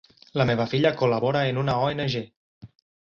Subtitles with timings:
[0.41, 2.17] La meva filla col·labora en una ONG.